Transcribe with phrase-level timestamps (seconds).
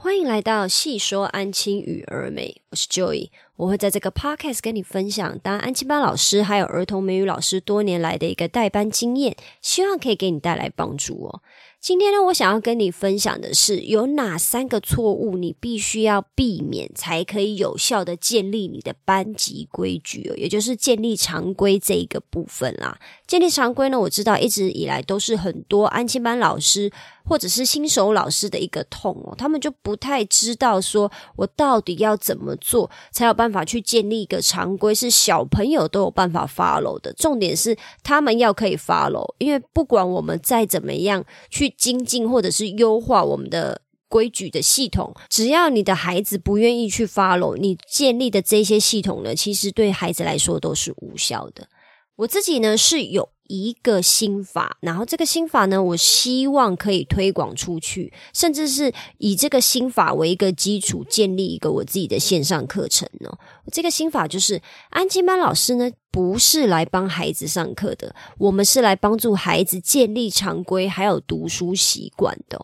[0.00, 11.42] 欢迎来到细说安亲与儿美，我是 Joy，我会在这个 podcast 跟你分享当安亲班老师还有儿童美语老师多年来的一个代班经验，希望可以给你带来帮助哦。
[11.80, 22.98] 今天呢，我想要跟你分享的是有哪三个错误你必须要避免，才可以有效的建立你的班级规矩哦，也就是建立常规这一个部分啦。
[23.26, 26.90] 建立常规呢，我知道一直以来都是很多安亲班老师
[27.28, 37.12] 或者是新手老师的一个痛哦，他们就不太知道说我到底要怎么做才有办法去建立一个常规，是小朋友都有办法 follow 的。
[37.12, 41.68] 重点是他们要可以 follow，因为不管我们再怎么样去。
[41.78, 51.68] 精进或者是优化我们的规矩的系统，只要你的孩子不愿意去 follow 你建立的这些系统呢，其实对孩子来说都是无效的。
[52.16, 63.30] 我自己呢是有一个心法，然后这个心法呢，我希望可以推广出去，甚至是以这个心法为一个基础，建立一个我自己的线上课程呢。
[63.72, 65.90] 这个心法就是安静班老师呢。
[66.10, 72.58] 不是来帮孩子上课的，我们是来帮助孩子建立常规，还有读书习惯的。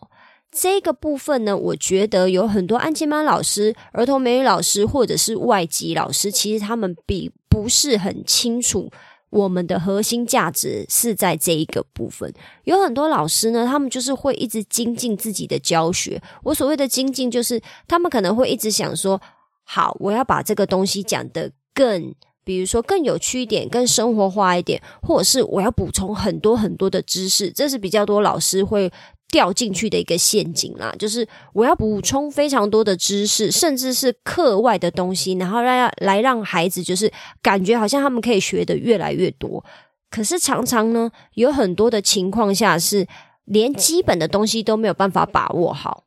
[0.51, 8.91] 这个部分呢，我觉得有很多安亲班老师、儿童美语老师或者是外籍老师，其实他们比不是很清楚
[9.29, 12.33] 我们的核心价值是在这一个部分。
[12.63, 16.21] 有很多老师呢，他们就是会一直精进自己的教学。
[16.43, 19.21] 我所谓的精进，就是他们可能会一直想说：
[19.63, 22.13] 好，我要把这个东西讲得更。
[22.45, 28.91] 比如说更有趣一点，更生活化一点，或者是我要补充很多很多的知识，这是比较多老师会
[29.29, 30.93] 掉进去的一个陷阱啦。
[30.97, 39.63] 就是我要补充非常多的知识，甚至是课外的东西，然后让来让孩子就是感觉好像他们可以学的越来越多。
[40.09, 43.05] 可是常常呢，有很多的情况下是
[43.45, 46.03] 连基本的东西都没有办法把握好。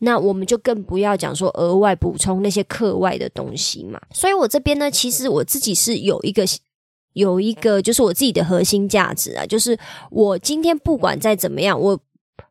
[0.00, 4.00] 那我们就更不要讲说额外补充那些课外的东西嘛。
[4.12, 6.44] 所以我这边呢，其实我自己是有一个
[7.14, 9.76] 有一个，就是我自己的核心价值啊，就是
[10.12, 11.98] 我今天不管再怎么样，我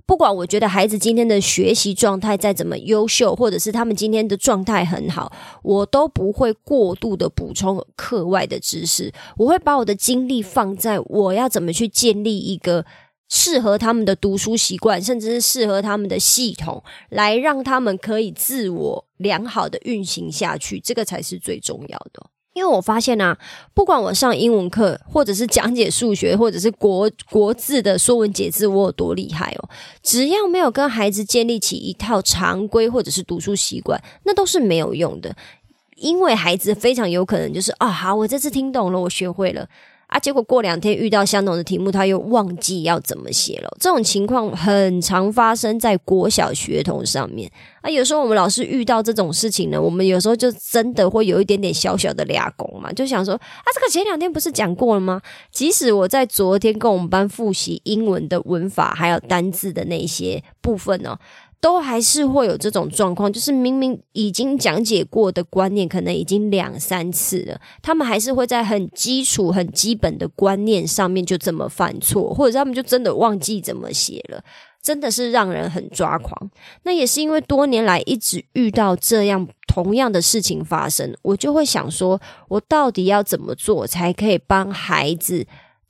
[0.07, 5.31] 不管我觉得孩子今天的学习状态再怎么优秀，或者是他们今天的状态很好，
[5.61, 12.85] 我都不会过度的补充课外的知识，我会把我的精力放在我要怎么去建立一个。
[13.29, 22.27] 适合他们的读书习惯，甚至是适合他们的系统，来让他们可以自我良好的运行下去，这个才是最重要的。
[22.57, 23.37] 因为我发现啊，
[23.75, 29.69] 不管我上英文课，或者是讲解数学，或者是国国字的说文解字，我有多厉害哦，
[30.01, 35.35] 只要没有跟孩子建立起一套常规或者是读书习惯，那都是没有用的。
[35.97, 39.69] 因为孩子非常有可能就是啊，好，我这次听懂了，我学会了。
[40.07, 40.17] 啊！
[40.19, 43.69] 结果过两天遇到相同的题目，他又忘记要怎么写了。
[43.79, 47.51] 这种情况很常发生在国小学童上面。
[47.81, 55.21] 啊，有时候我们老师遇到这种事情呢，我们有时候就真的会有一点点小小的俩工嘛，就想说啊，这个前两天不是讲过了吗？
[55.51, 61.17] 即使我在昨天跟我们班复习英文的文法还有单字的那些部分呢。
[61.59, 74.43] 都还是会有这种状况，就是明明已经讲解过的观念，可能已经两三次了，他们还是会在很基础、很基本的观念上面就这么犯错，或者他们就真的忘记怎么写了，
[74.81, 76.49] 真的是让人很抓狂。
[76.83, 85.47] 那也是因为多年来一直遇到这样同样的事情发生，我就会想说，我到底要怎么做才可以帮孩子？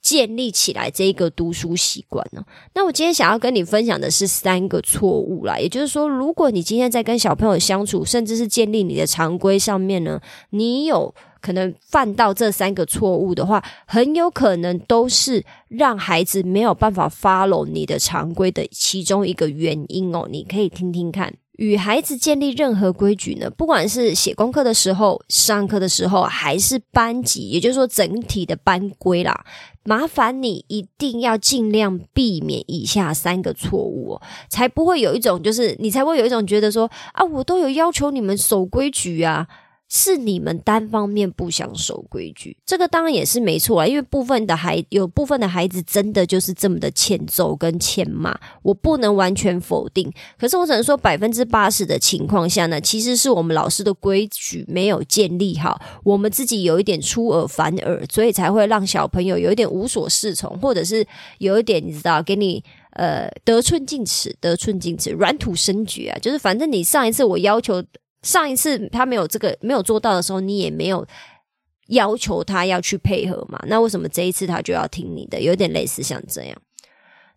[0.08, 2.42] 建立起来这个读书习惯呢？
[2.72, 5.58] 那我今天想要跟你分享的是三个错误啦。
[5.58, 10.18] 也就是说，如果你今天在跟小朋友相处，甚至是建立你的常规上面呢，
[10.48, 20.26] 你有可能犯到这三个错误的话，很有可能都是让孩子没有办法 follow 你的常规的其中一个原因哦。
[20.30, 21.34] 你可以听听看。
[21.58, 29.44] 与孩子建立任何规矩呢，不管是写功课的时候、上课的时候，还是班级，也就是说整体的班规啦，
[29.82, 39.48] 麻烦你一定要尽量避免以下三个错误，才不会有一种就是你才会有一种觉得说啊，我都有要求你们守规矩啊。
[39.88, 43.86] 是你们单方面不想守规矩，这个当然也是没错啊。
[43.86, 50.12] 因为部分的孩有部分的孩子真的就是这么的欠揍跟欠骂，我不能完全否定。
[50.38, 61.06] 可是我只能说百分之八十的情况下呢，其实是我们老师的规矩没有建立好，我们自己有一点出尔反尔，所以才会让小朋友有一点无所适从，或者是
[61.38, 66.18] 有一点你知道，给你呃得寸进尺，得寸进尺，软土生绝啊。
[66.20, 67.82] 就是反正你上一次我要求。
[68.28, 71.06] 上一次他没有这个没有做到的时候，你也没有
[71.86, 73.58] 要求他要去配合嘛？
[73.68, 75.40] 那为什么这一次他就要听你的？
[75.40, 76.62] 有点类似像这样。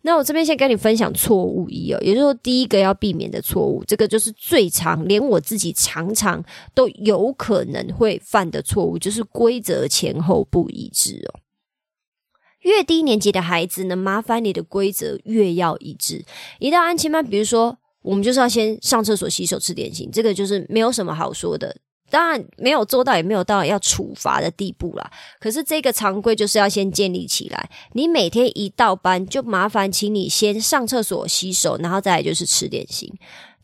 [0.02, 6.44] 那我这边先跟你分享错误一哦，也就是说第一个要避免的错误，这个就是最常连我自己常常
[6.74, 11.40] 都有可能会犯的错误，就是规则前后不一致哦。
[12.62, 16.26] 越低年级的孩子呢，麻烦你的规则越要一致。
[16.60, 21.76] 一到安亲班，比如说我们就是要先上厕所、洗手、吃点心，这个就是没有什么好说的。
[22.10, 25.12] 当然没有做到，也没有到要处罚的地步啦。
[25.40, 27.70] 可是这个常规就是要先建立起来。
[27.94, 33.10] 你每天一到班，就麻烦请你先上厕所、洗手，然后再来就是吃点心。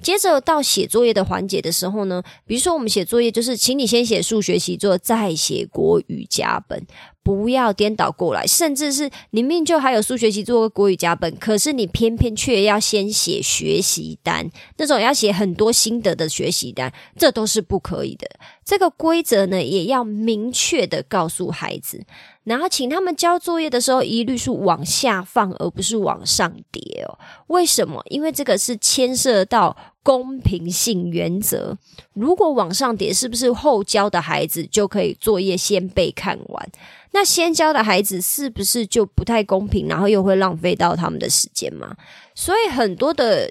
[0.02, 6.86] 接着到写作业的环节的时候呢，比如说我们写作业，就是请你先写数学习作，再写国语加本。
[7.24, 18.26] 不要颠倒过来，甚至是你命就还有数学习作和国语加本，可是你偏偏却要先写学习单，那种要写很多心得的学习单，这都是不可以的。
[18.68, 22.04] 这个规则呢，也要明确的告诉孩子，
[22.44, 27.18] 然后请他们交作业的时候，一律是往下放，而不是往上叠哦。
[27.48, 28.04] 为什么？
[28.10, 31.78] 因为这个是牵涉到公平性原则。
[32.12, 36.70] 如果往上叠，是不是后交的孩子就可以作业先被看完？
[37.12, 41.96] 那先教的孩子是不是就不太公平，然后又会浪费到他们的时间嘛？
[42.36, 43.50] 所以很多的。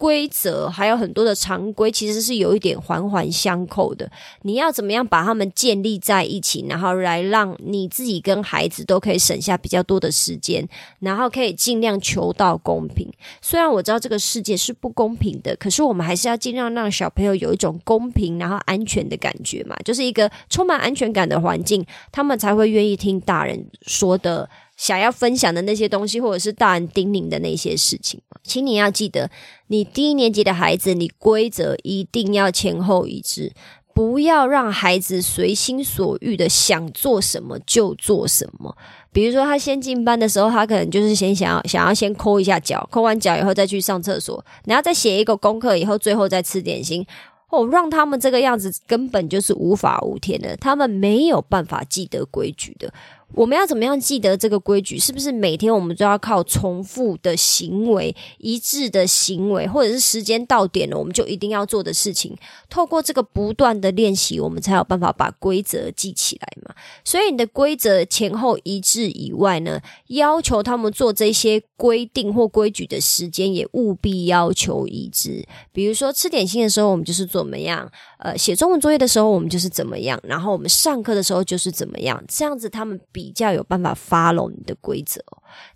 [0.00, 4.10] 规则还有很多的常规，其实是有一点环环相扣的。
[4.40, 10.66] 你要怎么样把他们建立在一起，然后来让你自己跟孩子都可以省下比较多的时间，
[11.00, 13.06] 然后可以尽量求到公平。
[13.42, 24.48] 虽然我知道这个世界是不公平的，可是我们还是要尽量让小朋友有一种公平然后安全的感觉嘛，就是一个充满安全感的环境，他们才会愿意听大人说的。
[24.80, 29.30] 想要分享的那些东西，或者是大人叮咛的那些事情，请你要记得，
[29.66, 33.52] 你低年级的孩子，你规则一定要前后一致，
[33.92, 38.74] 不要让孩子随心所欲的想做什么就做什么。
[39.12, 47.06] 比如说，他先进班的时候，他可能就是先想要想要先抠一下脚，抠完脚以后再去上厕所，然后再写一个功课，以后最后再吃点心。
[47.50, 52.94] 哦，让他们这个样子根本就是无法无天的，他们没有办法记得规矩的。
[53.32, 54.98] 我们要怎么样记得这个规矩？
[54.98, 62.36] 是不是每天我们都要靠重复的行为、一致的行为，或者是时间到点了，我们就一定要做的事情？
[62.68, 66.74] 透过这个不断的练习，我们才有办法把规则记起来嘛。
[67.04, 75.46] 所以你的规则前后一致以外呢，要求他们做这些规定或规矩的时间也务必要求一致。
[75.72, 77.90] 比如说吃点心的时候，我们就是怎么样？
[78.18, 80.20] 呃，写中文作业的时候，我们就是怎么样？
[80.24, 82.22] 然后我们上课的时候就是怎么样？
[82.28, 83.00] 这样子他们。
[83.20, 85.22] 比较有办法 follow 你的规则。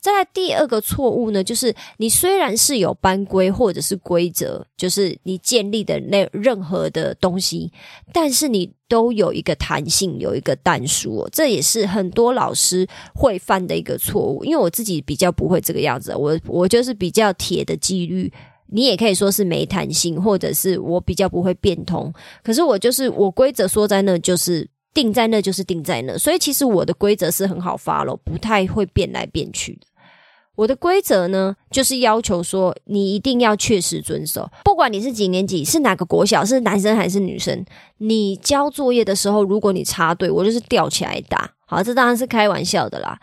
[0.00, 7.70] 再来第二个错误呢，就是你虽然是有班规或者是规则，就是你建立的那任何的东西，
[8.12, 14.43] 但是你都有一个弹性，有一个弹数，这也是很多老师会犯的一个错误。
[14.44, 18.32] 因为我自己比较不会这个样子，我我就是比较铁的纪律，
[18.69, 22.11] 你也可以说是没弹性，或者是我比较不会变通。
[22.43, 24.67] 可是我就是我规则说在那，就是。
[24.94, 29.81] 定在那就是定在那，所以其实我的规则是很好发咯，不太会变来变去的。
[30.56, 37.64] 我的规则呢，就是要求说你一定要确实遵守，不管你是几年级，是哪个国小，是男生还是女生，
[37.99, 41.50] 你交作业的时候，如果你插队，我就是吊起来打。
[41.67, 43.19] 好，这当然是开玩笑的啦。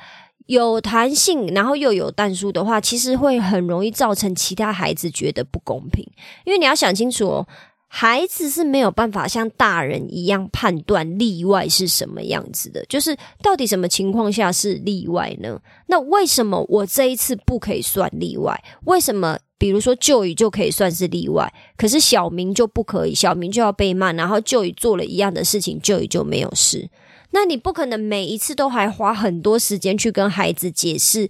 [0.48, 6.06] 有弹性，然后又有弹数的话，其实会很容易造成其他孩子觉得不公平，
[6.44, 7.48] 因为你要想清楚哦。
[7.94, 15.60] 孩子是没有办法像大人一样判断例外是什么样子的，就是到底什么情况下是例外呢？
[15.88, 18.58] 那为什么我这一次不可以算例外？
[18.86, 23.14] 为什么比如说旧宇就可以算是例外，可是小明就不可以？
[23.14, 26.90] 小明就要被骂，然后旧宇做了一样的事情，旧宇就没有事？
[27.32, 31.28] 那你不可能每一次都还花很多时间去跟孩子解释。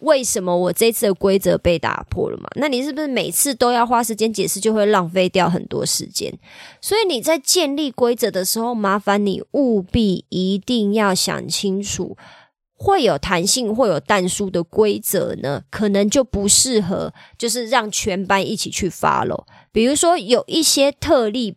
[0.00, 2.48] 为什么我这次的规则被打破了嘛？
[2.56, 6.32] 那你是不是每次都要花时间解释，就会浪费掉很多时间？
[6.80, 12.16] 所以你在建立规则的时候，麻烦你务必一定要想清楚，
[12.74, 19.44] 会有弹性、会有弹数的规则呢，可能就不适合，就是让全班一起去 follow。
[19.72, 21.56] 比如说有一些特例。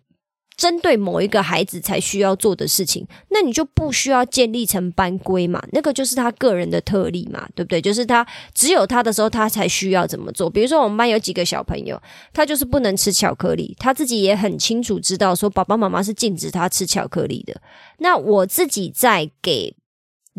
[0.59, 5.63] 针对某一个孩子才需要做的事情，那你就不需要建立成班规嘛？
[5.71, 7.81] 那个就是他个人的特例嘛，对不对？
[7.81, 10.49] 就是他只有他的时候，他才需要怎么做。
[10.49, 11.97] 比如说，我们班有几个小朋友，
[12.33, 17.61] 他就是不能吃巧克力，他自己也很清楚知道说，爸爸妈妈是禁止他吃巧克力的。
[17.99, 19.73] 那我自己在给。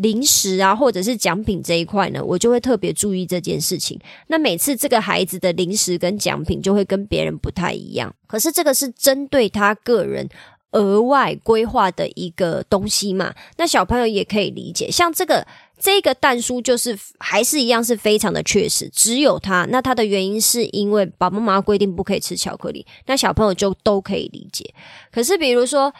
[0.01, 3.99] 零食啊，或者是奖品这一块呢，我就会特别注意这件事情。
[4.27, 10.27] 那每次这个孩子的零食跟奖品就会跟别人不太一样，可是这个是针对他个人
[10.71, 13.33] 额外规划的一个东西嘛。
[13.57, 15.45] 那小朋友也可以理解，像这个
[15.79, 19.67] 这个蛋书就是还是一样是非常的确实，只有他。
[19.69, 24.73] 那他的原因是因为爸爸妈妈规定不可以吃巧克力，那小朋友就都可以理解。
[25.11, 25.93] 可是比如说。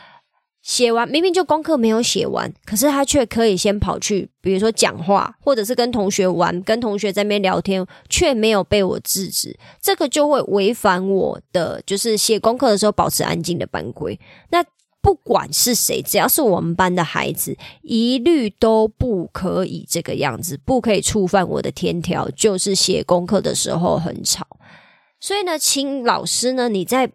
[0.62, 14.20] 写完明明就功课没有写完，可是他却可以先跑去，比如说讲话，或者是跟同学玩，跟同学在那边聊天，却没有被我制止，这个就会违反我的就是写功课的时候保持安静的班规。
[14.52, 14.64] 那
[15.02, 24.46] 不管是谁，只要是我们班的孩子，一律都不可以这个样子，不可以触犯我的天条，就是写功课的时候很吵。
[25.20, 27.12] 所以呢，请老师呢，你在。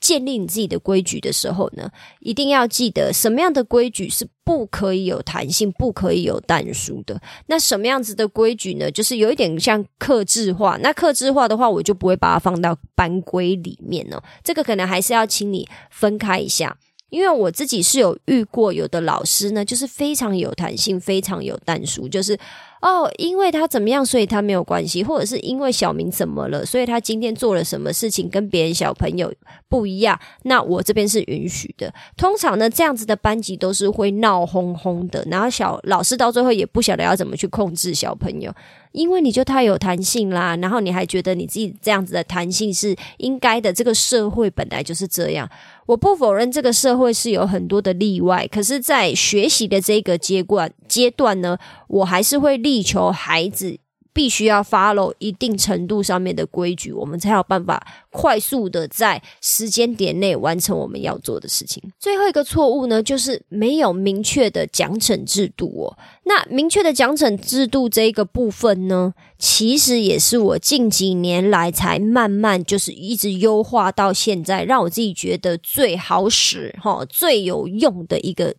[0.00, 1.90] 建立你自己的规矩的时候呢，
[2.20, 7.20] 一定要记得什么样的规矩是不可以有弹性、不可以有淡书的。
[7.46, 8.90] 那什么样子的规矩呢？
[8.90, 10.78] 就是有一点像克制化。
[10.82, 14.22] 那克制化的话，我就不会把它放到班规里面哦。
[14.42, 16.76] 这个可能还是要请你分开一下。
[17.10, 22.38] 因为我自己是有遇过，有的老师呢，就是非常有弹性，非常有弹书，就是
[22.80, 29.32] 哦，因为他怎么样，所以他没有关系，或者是因为小明怎么了，所以他今天做了什么事情跟别人小朋友
[29.68, 31.92] 不一样，那我这边是允许的。
[32.16, 38.50] 通常呢，这样子的班级都是会闹哄哄的，然后小老师到最后也不晓得要怎么去控制小朋友。
[38.92, 43.72] 因为你就太有弹性啦，然后你还觉得你自己这样子的弹性是应该的。
[43.72, 45.48] 这个社会本来就是这样，
[45.90, 48.46] 我不否认这个社会是有很多的例外。
[48.46, 53.78] 可是，在学习的这个阶段阶段呢，我还是会力求孩子。
[54.12, 61.82] 必须要 follow 一定程度上面的规矩，我们才有办法快速的在时间点内完成我们要做的事情。
[61.98, 65.96] 最后一个错误呢，就是没有明确的奖惩制度哦。
[66.24, 78.56] 那明确的奖惩制度这一个部分呢，其实也是我近几年来才慢慢就是一直优化到现在，让我自己觉得最好使哈、最有用的一个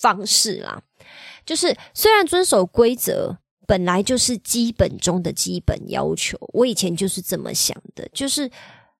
[0.00, 0.82] 方式啦。
[1.44, 3.36] 就是虽然遵守规则。
[3.66, 8.50] 本来就是基本中的基本要求，我以前就是这么想的，就是。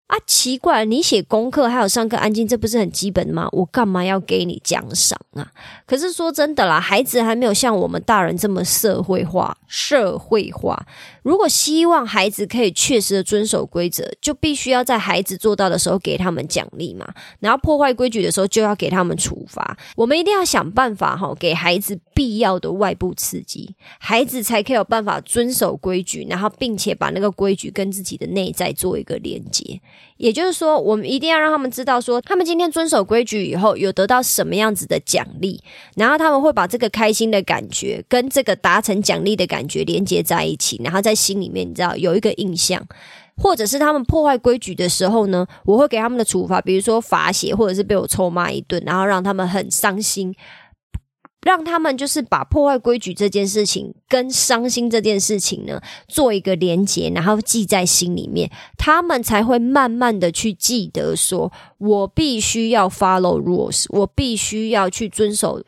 [0.06, 3.48] 啊，奇怪，你写功课还有上课安静，这不是很基本吗？
[3.52, 5.50] 我干嘛要给你奖赏啊？
[5.86, 9.56] 可是说真的啦，孩子还没有像我们大人这么社会化。
[9.66, 10.86] 社会化，
[11.22, 17.12] 如果希望孩子可以确实的遵守规则，就必须要在孩子做到的时候给他们奖励嘛。
[17.40, 19.76] 然后破坏规矩的时候，就要给他们处罚。
[19.96, 29.80] 我们一定要想办法哈，给孩子必要的外部刺激，孩子才可以有办法遵守规矩，然后并且把那个规矩跟自己的内在做一个连接。
[30.16, 35.60] 也就是说，我们一定要让他们知道，说他们今天遵守规矩以后，有得到什么样子的奖励，
[35.96, 42.80] 然后他们会把这个开心的感觉跟这个达成奖励的感觉连接在一起，然后在心里面，你知道有一个印象，
[43.36, 50.32] 或者是他们破坏规矩的时候呢，我会给他们的处罚，比如说罚写，或者是被我臭骂一顿，然后让他们很伤心。
[51.44, 65.62] 让他们就是把破坏规矩这件事情跟伤心这件事情呢做一个连结，然后记在心里面，他们才会慢慢的去记得，说我必须要 follow rules，我必须要去遵守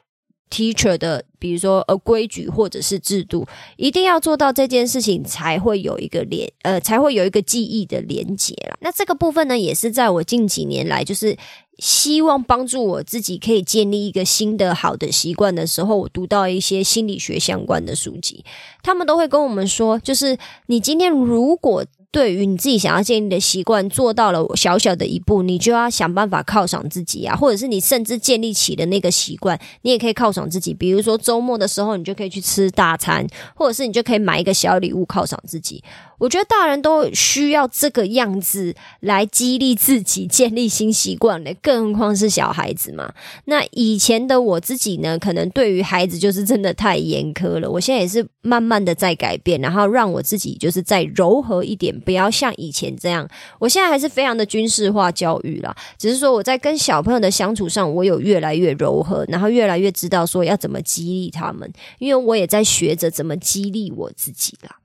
[0.51, 8.77] teacher 的，比如说呃规矩或者是制度，一定要做到这件事情，才会有一个连呃才会有一个记忆的连结啦。
[8.81, 11.37] 那这个部分呢，也是在我近几年来就是。
[11.79, 18.45] 希望帮助我自己可以建立一个新的好的习惯的时候，我读到一些心理学相关的书籍，
[18.83, 35.85] 他们都会跟我们说，就是你今天如果对于你自己想要建立的习惯做到了小小的一步，你就要想办法犒赏自己啊，或者是你甚至建立起的那个习惯，你也可以犒赏自己，比如说周末的时候，你就可以去吃大餐，或者是你就可以买一个小礼物犒赏自己。
[36.19, 43.13] 我觉得大人都需要这个样子来激励自己建立新习惯的，更何况是小孩子嘛。
[43.45, 47.71] 那以前的我自己呢，可能对于孩子就是真的太严苛了。
[47.71, 53.29] 我现在也是慢慢的在改变，然后让我自己就是再柔和一点，不要像以前这样。
[53.59, 64.77] 我现在还是非常的军事化教育啦，只是说我在跟小朋友的相处上，我有越来越柔和，然后越来越知道说要怎么激励他们，因为我也在学着怎么激励我自己啦。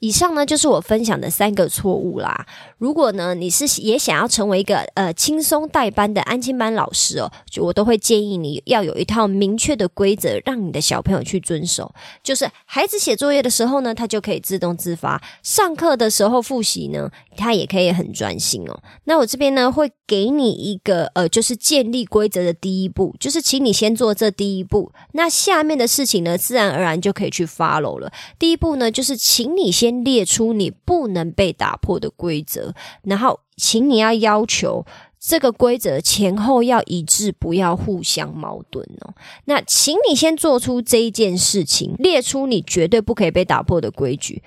[0.00, 2.46] 以上呢就是我分享的三个错误啦。
[2.78, 11.94] 如果呢你是也想要成为一个呃轻松带班的安亲班老师哦，就我都会建议你要有一套明确的规则，让你的小朋友去遵守。
[12.22, 18.82] 就是孩子写作业的时候呢，他就可以自动自发；上课的时候复习呢，他也可以很专心哦。
[19.04, 24.90] 那我这边呢会给你一个呃，就是建立规则的第一步，就是请你先做这第一步。
[25.12, 28.10] 那下面的事情呢，自然而然就可以去 follow 了。
[28.38, 29.89] 第一步呢，就是请你先。
[29.90, 34.86] 列出你不能被打破的规则，然后，请你要要求
[35.18, 39.14] 这个规则前后要一致，不要互相矛盾哦。
[39.44, 44.42] 那请你先做出这一件事情，列出你绝对不可以被打破的规矩。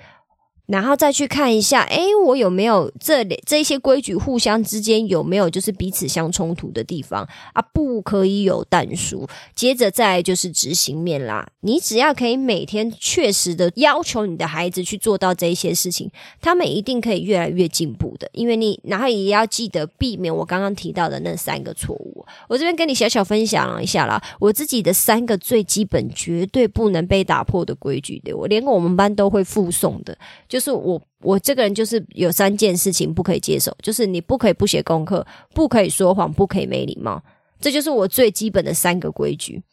[0.66, 7.60] 然后再去看一下，哎，我有没有这这些规矩互相之间有没有就是彼此相冲突的地方啊？
[7.72, 9.28] 不可以有淡数。
[9.54, 18.28] 接着再就是执行面啦，你只要可以每天确实的要求你的孩子去做到这些事情，他们一定可以越来越进步的。
[18.32, 22.24] 因为你然后也要记得避免我刚刚提到的那三个错误。
[22.48, 30.16] 我这边跟你小小分享一下啦，我自己的三个最基本、绝对不能被打破的规矩，对我连我们班都会附送的。
[30.54, 37.20] 就是我，我这个人就是有三件事情不可以接受，就是你不可以不写功课，不可以说谎，不可以没礼貌，
[37.60, 39.64] 这就是我最基本的三个规矩，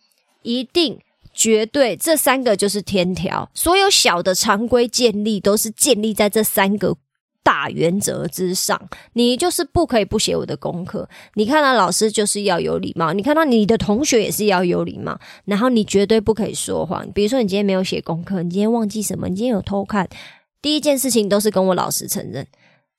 [0.41, 0.97] 一定
[1.35, 6.97] 绝对这三个就是天条，所有小的常规建立都是建立在这三个
[7.43, 8.89] 大原则之上。
[9.13, 20.09] 你就是不可以不写我的功课，你看到老师就是要有礼貌，你看到你的同学也是要有礼貌，然后你绝对不可以说谎，比如说你今天没有写功课，你今天忘记什么，你今天有偷看。
[20.61, 22.45] 第一件事情都是跟我老师承认，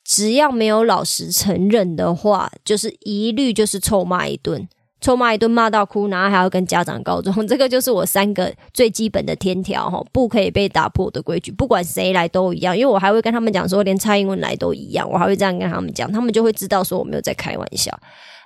[0.04, 4.68] 只要没有老师承认的话，就是一律就是臭骂一顿，
[5.00, 7.34] 臭骂一顿骂到哭，然后还要跟家长告状。
[7.46, 12.76] 这个就是我三个最基本的天条哈，不可以被打破的规矩，不管谁来都一样。
[12.76, 17.96] 因为我还会跟他们讲说，连蔡英文来都一样，我还会这样跟他们讲，他们就会知道说我没有在开玩笑。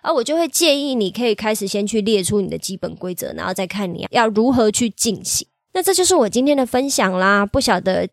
[0.03, 5.49] 而我就会建议你可以开始先去列出你的基本规则，然后再看你要如何去进行。
[5.73, 8.07] 那这就是我今天的分享啦，不晓得。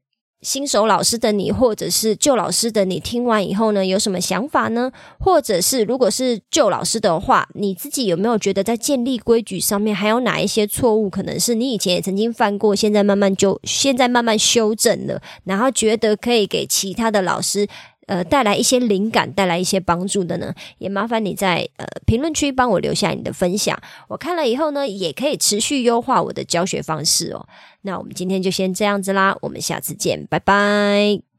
[0.43, 4.91] 新手老师的你，或者是旧老师的你，听完以后呢，有什么想法呢？
[5.17, 11.09] 或者是如果是旧老师的话，你自己有没有觉得在建立规矩上面还有哪一些错误？
[11.09, 17.67] 可能是你以前也曾经犯过，现在慢慢就现在慢慢修正了，然后觉得可以给其他的老师。
[18.07, 23.77] 呃，带来一些灵感，带来一些帮助的呢，也麻烦你在呃评论区帮我留下你的分享。
[24.07, 27.47] 我看了以后呢，也可以持续优化我的教学方式哦。
[27.81, 31.32] 那我们今天就先这样子啦，我们下次见，拜拜。